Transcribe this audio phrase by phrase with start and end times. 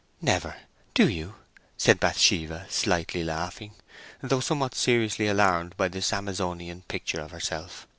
[0.19, 0.55] "Never!
[0.95, 1.35] do you?"
[1.77, 3.75] said Bathsheba, slightly laughing,
[4.19, 7.85] though somewhat seriously alarmed by this Amazonian picture of herself.